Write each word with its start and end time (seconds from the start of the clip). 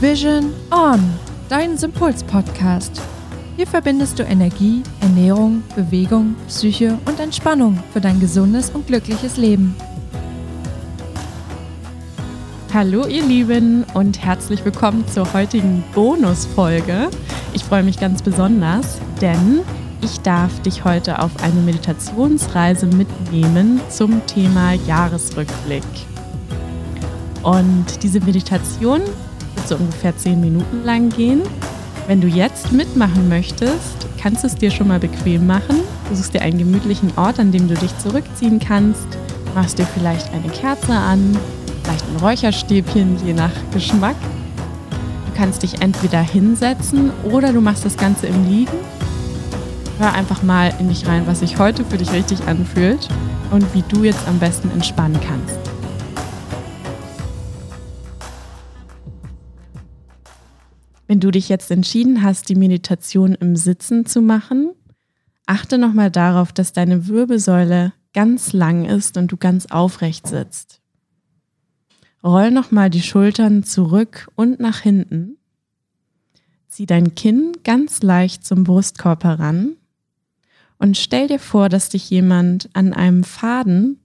Vision 0.00 0.54
On, 0.70 0.98
dein 1.50 1.76
Sympuls-Podcast. 1.76 3.02
Hier 3.56 3.66
verbindest 3.66 4.18
du 4.18 4.22
Energie, 4.22 4.82
Ernährung, 5.02 5.62
Bewegung, 5.76 6.36
Psyche 6.48 6.96
und 7.04 7.20
Entspannung 7.20 7.78
für 7.92 8.00
dein 8.00 8.18
gesundes 8.18 8.70
und 8.70 8.86
glückliches 8.86 9.36
Leben. 9.36 9.76
Hallo 12.72 13.06
ihr 13.08 13.22
Lieben 13.26 13.84
und 13.92 14.24
herzlich 14.24 14.64
willkommen 14.64 15.06
zur 15.06 15.30
heutigen 15.34 15.84
Bonusfolge. 15.94 17.10
Ich 17.52 17.62
freue 17.62 17.82
mich 17.82 18.00
ganz 18.00 18.22
besonders, 18.22 18.98
denn 19.20 19.60
ich 20.00 20.18
darf 20.20 20.62
dich 20.62 20.82
heute 20.86 21.18
auf 21.18 21.32
eine 21.42 21.60
Meditationsreise 21.60 22.86
mitnehmen 22.86 23.82
zum 23.90 24.24
Thema 24.26 24.72
Jahresrückblick. 24.72 25.84
Und 27.42 28.02
diese 28.02 28.20
Meditation 28.20 29.02
so 29.68 29.76
ungefähr 29.76 30.16
zehn 30.16 30.40
Minuten 30.40 30.84
lang 30.84 31.08
gehen. 31.10 31.42
Wenn 32.06 32.20
du 32.20 32.26
jetzt 32.26 32.72
mitmachen 32.72 33.28
möchtest, 33.28 34.06
kannst 34.20 34.42
du 34.42 34.48
es 34.48 34.54
dir 34.54 34.70
schon 34.70 34.88
mal 34.88 34.98
bequem 34.98 35.46
machen. 35.46 35.80
Du 36.08 36.14
suchst 36.14 36.34
dir 36.34 36.42
einen 36.42 36.58
gemütlichen 36.58 37.12
Ort, 37.16 37.38
an 37.38 37.52
dem 37.52 37.68
du 37.68 37.74
dich 37.74 37.96
zurückziehen 37.98 38.58
kannst, 38.58 39.06
machst 39.54 39.78
dir 39.78 39.86
vielleicht 39.86 40.32
eine 40.32 40.48
Kerze 40.52 40.92
an, 40.92 41.36
vielleicht 41.82 42.04
ein 42.08 42.16
Räucherstäbchen, 42.16 43.18
je 43.24 43.34
nach 43.34 43.52
Geschmack. 43.72 44.16
Du 45.26 45.36
kannst 45.36 45.62
dich 45.62 45.80
entweder 45.80 46.20
hinsetzen 46.20 47.10
oder 47.24 47.52
du 47.52 47.60
machst 47.60 47.84
das 47.84 47.96
Ganze 47.96 48.26
im 48.26 48.48
Liegen 48.48 48.76
hör 50.00 50.14
einfach 50.14 50.42
mal 50.42 50.72
in 50.78 50.88
dich 50.88 51.06
rein, 51.06 51.26
was 51.26 51.40
sich 51.40 51.58
heute 51.58 51.84
für 51.84 51.98
dich 51.98 52.10
richtig 52.12 52.46
anfühlt 52.46 53.06
und 53.50 53.74
wie 53.74 53.82
du 53.82 54.02
jetzt 54.02 54.26
am 54.26 54.38
besten 54.38 54.70
entspannen 54.70 55.20
kannst. 55.20 55.69
Wenn 61.10 61.18
du 61.18 61.32
dich 61.32 61.48
jetzt 61.48 61.72
entschieden 61.72 62.22
hast, 62.22 62.48
die 62.48 62.54
Meditation 62.54 63.34
im 63.34 63.56
Sitzen 63.56 64.06
zu 64.06 64.22
machen, 64.22 64.70
achte 65.44 65.76
nochmal 65.76 66.08
darauf, 66.08 66.52
dass 66.52 66.72
deine 66.72 67.08
Wirbelsäule 67.08 67.92
ganz 68.12 68.52
lang 68.52 68.84
ist 68.84 69.16
und 69.16 69.32
du 69.32 69.36
ganz 69.36 69.66
aufrecht 69.66 70.28
sitzt. 70.28 70.80
Roll 72.22 72.52
nochmal 72.52 72.90
die 72.90 73.02
Schultern 73.02 73.64
zurück 73.64 74.28
und 74.36 74.60
nach 74.60 74.82
hinten. 74.82 75.36
Zieh 76.68 76.86
dein 76.86 77.16
Kinn 77.16 77.54
ganz 77.64 78.02
leicht 78.02 78.46
zum 78.46 78.62
Brustkorb 78.62 79.24
heran 79.24 79.72
und 80.78 80.96
stell 80.96 81.26
dir 81.26 81.40
vor, 81.40 81.68
dass 81.68 81.88
dich 81.88 82.08
jemand 82.08 82.70
an 82.74 82.92
einem 82.92 83.24
Faden 83.24 83.98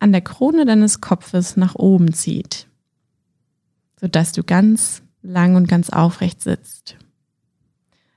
an 0.00 0.10
der 0.10 0.22
Krone 0.22 0.64
deines 0.66 1.00
Kopfes 1.00 1.56
nach 1.56 1.76
oben 1.76 2.12
zieht, 2.12 2.66
sodass 4.00 4.32
du 4.32 4.42
ganz 4.42 5.03
lang 5.24 5.56
und 5.56 5.66
ganz 5.68 5.90
aufrecht 5.90 6.42
sitzt. 6.42 6.96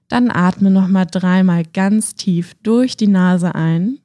Dann 0.09 0.29
atme 0.29 0.69
nochmal 0.69 1.07
dreimal 1.07 1.65
ganz 1.65 2.15
tief 2.15 2.53
durch 2.61 2.95
die 2.95 3.07
Nase 3.07 3.55
ein 3.55 3.99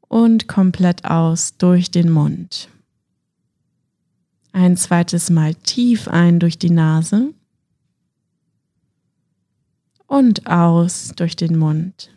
und 0.00 0.48
komplett 0.48 1.04
aus 1.04 1.56
durch 1.58 1.90
den 1.90 2.10
Mund. 2.10 2.68
Ein 4.52 4.76
zweites 4.76 5.30
Mal 5.30 5.54
tief 5.54 6.08
ein 6.08 6.40
durch 6.40 6.58
die 6.58 6.70
Nase 6.70 7.32
und 10.06 10.46
aus 10.46 11.12
durch 11.14 11.36
den 11.36 11.56
Mund. 11.56 12.10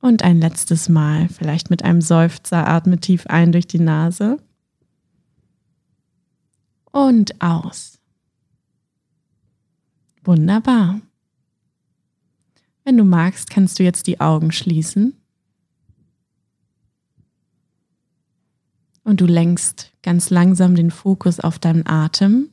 Und 0.00 0.22
ein 0.22 0.40
letztes 0.40 0.88
Mal, 0.88 1.28
vielleicht 1.28 1.68
mit 1.68 1.84
einem 1.84 2.00
Seufzer, 2.00 2.66
atme 2.66 2.98
tief 2.98 3.26
ein 3.26 3.52
durch 3.52 3.66
die 3.66 3.80
Nase 3.80 4.38
und 6.92 7.40
aus. 7.40 7.98
Wunderbar. 10.24 11.00
Wenn 12.84 12.96
du 12.96 13.04
magst, 13.04 13.50
kannst 13.50 13.78
du 13.78 13.82
jetzt 13.82 14.06
die 14.06 14.20
Augen 14.20 14.52
schließen. 14.52 15.14
Und 19.04 19.20
du 19.20 19.26
lenkst 19.26 19.92
ganz 20.02 20.30
langsam 20.30 20.74
den 20.74 20.90
Fokus 20.90 21.40
auf 21.40 21.58
deinen 21.58 21.86
Atem 21.86 22.50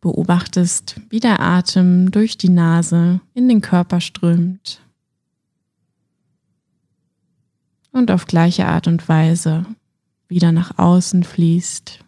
beobachtest, 0.00 1.00
wie 1.10 1.20
der 1.20 1.40
Atem 1.40 2.10
durch 2.10 2.36
die 2.36 2.48
Nase 2.48 3.20
in 3.34 3.48
den 3.48 3.60
Körper 3.60 4.00
strömt 4.00 4.82
und 7.92 8.10
auf 8.10 8.26
gleiche 8.26 8.66
Art 8.66 8.88
und 8.88 9.08
Weise 9.08 9.64
wieder 10.28 10.50
nach 10.50 10.78
außen 10.78 11.22
fließt. 11.22 12.04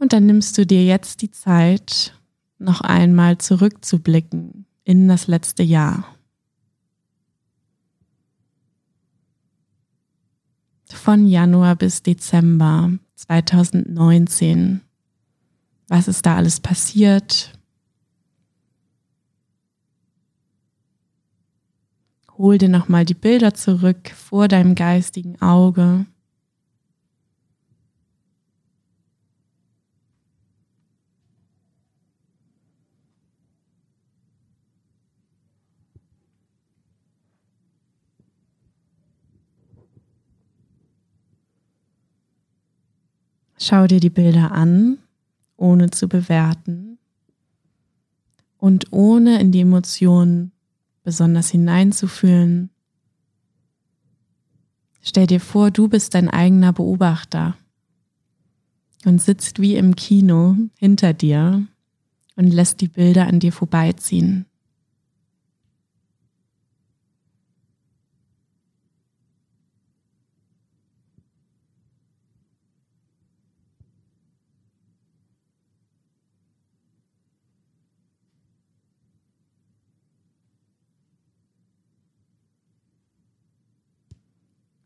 Und 0.00 0.12
dann 0.12 0.26
nimmst 0.26 0.58
du 0.58 0.66
dir 0.66 0.84
jetzt 0.84 1.22
die 1.22 1.30
Zeit, 1.30 2.18
noch 2.58 2.80
einmal 2.80 3.38
zurückzublicken 3.38 4.66
in 4.82 5.06
das 5.06 5.28
letzte 5.28 5.62
Jahr. 5.62 6.04
von 11.00 11.26
Januar 11.26 11.76
bis 11.76 12.02
Dezember 12.02 12.92
2019. 13.16 14.80
Was 15.88 16.08
ist 16.08 16.26
da 16.26 16.36
alles 16.36 16.60
passiert? 16.60 17.58
Hol 22.36 22.58
dir 22.58 22.68
nochmal 22.68 23.04
die 23.04 23.14
Bilder 23.14 23.54
zurück 23.54 24.10
vor 24.10 24.48
deinem 24.48 24.74
geistigen 24.74 25.40
Auge. 25.42 26.06
Schau 43.62 43.86
dir 43.86 44.00
die 44.00 44.10
Bilder 44.10 44.52
an, 44.52 44.98
ohne 45.58 45.90
zu 45.90 46.08
bewerten 46.08 46.98
und 48.56 48.90
ohne 48.90 49.38
in 49.38 49.52
die 49.52 49.60
Emotionen 49.60 50.52
besonders 51.02 51.50
hineinzufühlen. 51.50 52.70
Stell 55.02 55.26
dir 55.26 55.40
vor, 55.40 55.70
du 55.70 55.88
bist 55.88 56.14
dein 56.14 56.30
eigener 56.30 56.72
Beobachter 56.72 57.54
und 59.04 59.20
sitzt 59.20 59.60
wie 59.60 59.76
im 59.76 59.94
Kino 59.94 60.56
hinter 60.78 61.12
dir 61.12 61.66
und 62.36 62.46
lässt 62.46 62.80
die 62.80 62.88
Bilder 62.88 63.26
an 63.26 63.40
dir 63.40 63.52
vorbeiziehen. 63.52 64.46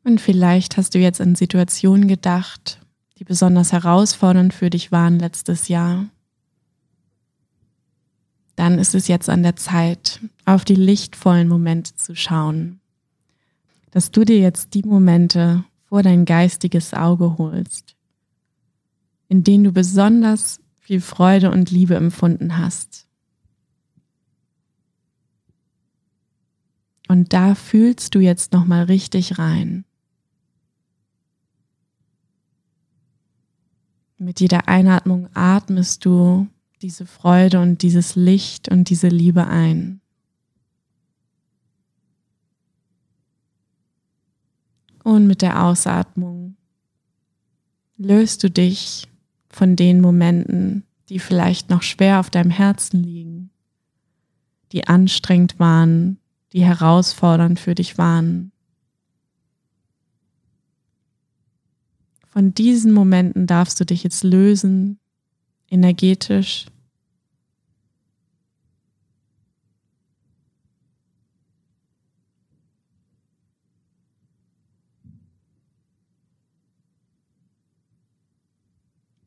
Und 0.05 0.21
vielleicht 0.21 0.77
hast 0.77 0.95
du 0.95 0.99
jetzt 0.99 1.21
an 1.21 1.35
Situationen 1.35 2.07
gedacht, 2.07 2.79
die 3.19 3.25
besonders 3.25 3.73
herausfordernd 3.73 4.53
für 4.53 4.69
dich 4.69 4.93
waren 4.93 5.19
letztes 5.19 5.69
Jahr. 5.69 6.07
Dann 8.55 8.79
ist 8.79 8.95
es 8.95 9.09
jetzt 9.09 9.31
an 9.31 9.43
der 9.43 9.57
Zeit, 9.57 10.21
auf 10.45 10.65
die 10.65 10.75
lichtvollen 10.75 11.49
Momente 11.49 11.97
zu 11.97 12.15
schauen. 12.15 12.81
Dass 13.91 14.11
du 14.11 14.25
dir 14.25 14.39
jetzt 14.39 14.75
die 14.75 14.83
Momente 14.83 15.65
vor 15.89 16.03
dein 16.03 16.25
geistiges 16.27 16.93
Auge 16.93 17.39
holst, 17.39 17.97
in 19.29 19.43
denen 19.43 19.65
du 19.65 19.73
besonders 19.73 20.61
viel 20.81 21.01
Freude 21.01 21.51
und 21.51 21.71
Liebe 21.71 21.95
empfunden 21.95 22.59
hast. 22.59 23.07
Und 27.09 27.33
da 27.33 27.55
fühlst 27.55 28.15
du 28.15 28.21
jetzt 28.21 28.53
nochmal 28.53 28.85
richtig 28.85 29.39
rein. 29.39 29.85
Mit 34.19 34.41
jeder 34.41 34.69
Einatmung 34.69 35.29
atmest 35.35 36.05
du 36.05 36.47
diese 36.83 37.07
Freude 37.07 37.61
und 37.61 37.83
dieses 37.83 38.15
Licht 38.15 38.69
und 38.69 38.91
diese 38.91 39.09
Liebe 39.09 39.47
ein. 39.47 40.01
Und 45.03 45.27
mit 45.27 45.43
der 45.43 45.63
Ausatmung 45.63 46.57
löst 47.97 48.43
du 48.43 48.51
dich 48.51 49.09
von 49.51 49.77
den 49.77 50.01
Momenten, 50.01 50.85
die 51.09 51.19
vielleicht 51.19 51.71
noch 51.71 51.83
schwer 51.83 52.21
auf 52.21 52.31
deinem 52.31 52.51
Herzen 52.51 53.03
liegen, 53.03 53.51
die 54.73 54.87
anstrengend 54.87 55.59
waren, 55.59 56.19
die 56.53 56.65
herausfordernd 56.65 57.61
für 57.61 57.75
dich 57.75 57.99
waren. 57.99 58.51
Von 62.35 62.53
diesen 62.53 62.91
Momenten 62.91 63.47
darfst 63.47 63.79
du 63.79 63.87
dich 63.87 64.03
jetzt 64.03 64.25
lösen, 64.25 64.99
energetisch. 65.71 66.67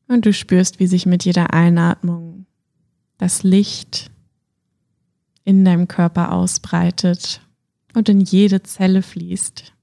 Und 0.09 0.25
du 0.25 0.33
spürst, 0.33 0.81
wie 0.81 0.87
sich 0.87 1.05
mit 1.05 1.23
jeder 1.23 1.53
Einatmung 1.53 2.45
das 3.17 3.43
Licht 3.43 4.11
in 5.45 5.63
deinem 5.63 5.87
Körper 5.87 6.33
ausbreitet 6.33 7.39
und 7.93 8.09
in 8.09 8.19
jede 8.19 8.63
Zelle 8.63 9.01
fließt. 9.01 9.76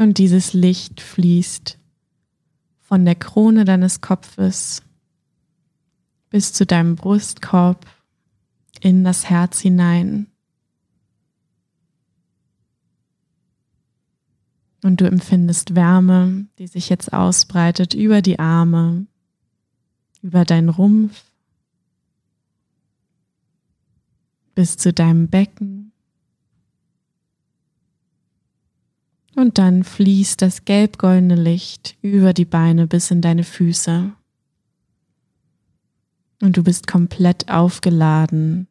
Und 0.00 0.16
dieses 0.16 0.54
Licht 0.54 1.02
fließt 1.02 1.78
von 2.78 3.04
der 3.04 3.16
Krone 3.16 3.66
deines 3.66 4.00
Kopfes 4.00 4.82
bis 6.30 6.54
zu 6.54 6.64
deinem 6.64 6.96
Brustkorb 6.96 7.84
in 8.80 9.04
das 9.04 9.28
Herz 9.28 9.60
hinein. 9.60 10.28
Und 14.82 15.02
du 15.02 15.04
empfindest 15.06 15.74
Wärme, 15.74 16.46
die 16.58 16.66
sich 16.66 16.88
jetzt 16.88 17.12
ausbreitet 17.12 17.92
über 17.92 18.22
die 18.22 18.38
Arme, 18.38 19.06
über 20.22 20.46
deinen 20.46 20.70
Rumpf, 20.70 21.24
bis 24.54 24.78
zu 24.78 24.94
deinem 24.94 25.28
Becken. 25.28 25.89
Und 29.36 29.58
dann 29.58 29.84
fließt 29.84 30.42
das 30.42 30.64
gelb-goldene 30.64 31.36
Licht 31.36 31.96
über 32.02 32.32
die 32.32 32.44
Beine 32.44 32.86
bis 32.86 33.10
in 33.10 33.20
deine 33.20 33.44
Füße. 33.44 34.12
Und 36.42 36.56
du 36.56 36.62
bist 36.62 36.86
komplett 36.86 37.48
aufgeladen 37.48 38.66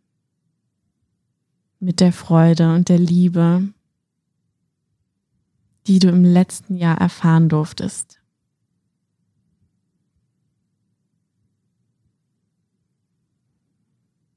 mit 1.79 2.00
der 2.01 2.11
Freude 2.11 2.73
und 2.73 2.89
der 2.89 3.00
Liebe, 3.00 3.69
die 5.88 6.00
du 6.00 6.09
im 6.09 6.25
letzten 6.25 6.75
Jahr 6.75 7.00
erfahren 7.00 7.47
durftest. 7.47 8.19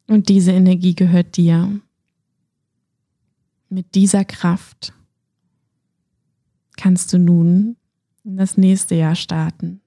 Und 0.06 0.28
diese 0.28 0.52
Energie 0.52 0.94
gehört 0.94 1.36
dir. 1.36 1.80
Mit 3.70 3.94
dieser 3.94 4.26
Kraft 4.26 4.92
kannst 6.76 7.12
du 7.12 7.18
nun 7.18 7.76
in 8.24 8.36
das 8.36 8.56
nächste 8.56 8.94
Jahr 8.94 9.14
starten. 9.14 9.80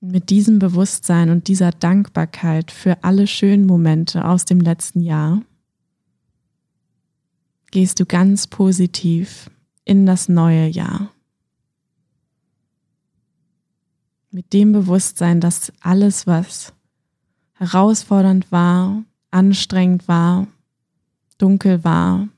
Mit 0.00 0.30
diesem 0.30 0.58
Bewusstsein 0.58 1.30
und 1.30 1.48
dieser 1.48 1.72
Dankbarkeit 1.72 2.70
für 2.70 3.02
alle 3.02 3.26
schönen 3.26 3.66
Momente 3.66 4.24
aus 4.24 4.44
dem 4.44 4.60
letzten 4.60 5.00
Jahr 5.00 5.42
gehst 7.70 7.98
du 8.00 8.06
ganz 8.06 8.46
positiv 8.46 9.50
in 9.84 10.06
das 10.06 10.28
neue 10.28 10.68
Jahr. 10.68 11.10
Mit 14.30 14.52
dem 14.52 14.72
Bewusstsein, 14.72 15.40
dass 15.40 15.72
alles, 15.80 16.26
was 16.26 16.72
herausfordernd 17.54 18.52
war, 18.52 19.02
anstrengend 19.30 20.06
war, 20.06 20.46
dunkel 21.38 21.82
war, 21.82 22.28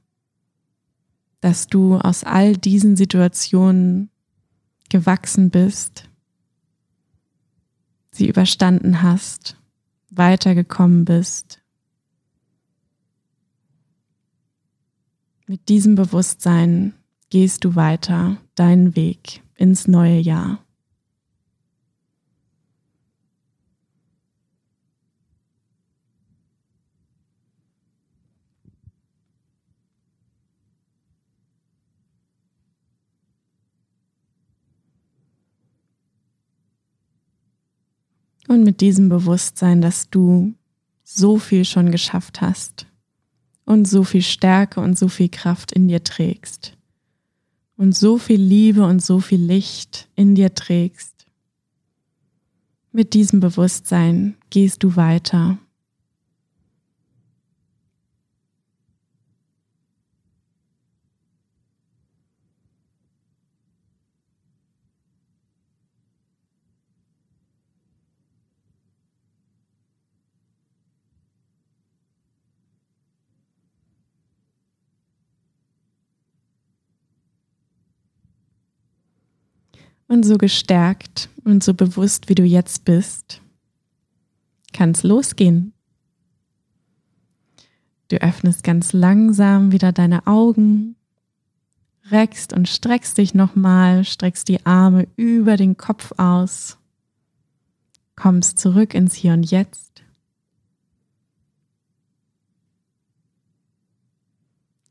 dass 1.41 1.67
du 1.67 1.97
aus 1.97 2.25
all 2.25 2.57
diesen 2.57 2.97
Situationen 2.97 4.11
gewachsen 4.89 5.51
bist, 5.51 6.09
sie 8.11 8.29
überstanden 8.29 9.03
hast, 9.03 9.57
weitergekommen 10.11 11.05
bist 11.05 11.61
Mit 15.51 15.69
diesem 15.69 15.97
Bewusstsein 15.97 16.95
gehst 17.29 17.65
du 17.65 17.75
weiter 17.75 18.37
deinen 18.55 18.95
Weg 18.95 19.43
ins 19.57 19.89
neue 19.89 20.21
Jahr. 20.21 20.65
Und 38.51 38.65
mit 38.65 38.81
diesem 38.81 39.09
Bewusstsein, 39.09 39.81
dass 39.81 40.11
du 40.11 40.55
so 41.05 41.39
viel 41.39 41.65
schon 41.65 41.93
geschafft 41.93 42.41
hast, 42.41 42.87
und 43.71 43.87
so 43.87 44.03
viel 44.03 44.23
Stärke 44.23 44.81
und 44.81 44.99
so 44.99 45.07
viel 45.07 45.29
Kraft 45.29 45.71
in 45.71 45.87
dir 45.87 46.03
trägst 46.03 46.77
und 47.77 47.97
so 47.97 48.19
viel 48.19 48.41
Liebe 48.41 48.85
und 48.85 49.01
so 49.01 49.21
viel 49.21 49.41
Licht 49.41 50.09
in 50.17 50.35
dir 50.35 50.53
trägst. 50.57 51.27
Mit 52.91 53.15
diesem 53.15 53.39
Bewusstsein 53.39 54.35
gehst 54.51 54.83
du 54.83 54.97
weiter 54.97 55.59
Und 80.11 80.25
so 80.25 80.39
gestärkt 80.39 81.29
und 81.45 81.63
so 81.63 81.73
bewusst, 81.73 82.29
wie 82.29 82.35
du 82.35 82.43
jetzt 82.43 82.85
bist, 82.85 83.41
kann 84.73 84.91
es 84.91 85.05
losgehen. 85.05 85.73
Du 88.09 88.21
öffnest 88.21 88.65
ganz 88.65 88.93
langsam 88.93 89.71
wieder 89.71 89.93
deine 89.93 90.27
Augen, 90.27 90.97
reckst 92.11 92.53
und 92.53 92.69
streckst 92.69 93.19
dich 93.19 93.35
nochmal, 93.35 94.03
streckst 94.03 94.49
die 94.49 94.67
Arme 94.67 95.07
über 95.15 95.57
den 95.57 95.77
Kopf 95.77 96.11
aus, 96.17 96.77
kommst 98.17 98.59
zurück 98.59 98.95
ins 98.95 99.15
Hier 99.15 99.35
und 99.35 99.49
Jetzt. 99.49 100.03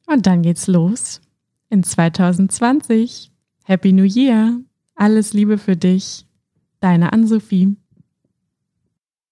Und 0.06 0.26
dann 0.28 0.44
geht's 0.44 0.68
los 0.68 1.20
in 1.70 1.84
2020. 1.84 3.34
Happy 3.66 3.92
New 3.92 4.06
Year! 4.06 4.62
Alles 5.00 5.32
Liebe 5.32 5.58
für 5.58 5.78
dich, 5.78 6.26
deine 6.82 7.14
Ann-Sophie. 7.14 7.78